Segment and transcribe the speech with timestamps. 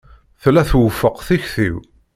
[0.41, 1.75] Tella twufeq tikti-w.